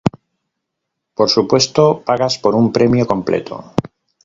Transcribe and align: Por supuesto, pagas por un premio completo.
Por 1.17 1.29
supuesto, 1.29 1.83
pagas 2.07 2.39
por 2.39 2.55
un 2.55 2.71
premio 2.73 3.05
completo. 3.05 3.55